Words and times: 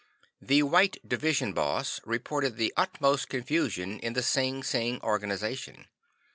The 0.41 0.63
White 0.63 0.97
Division 1.07 1.53
Boss 1.53 2.01
reported 2.05 2.57
the 2.57 2.73
utmost 2.75 3.29
confusion 3.29 3.99
in 3.99 4.13
the 4.13 4.23
Sinsing 4.23 4.99
organization. 5.03 5.89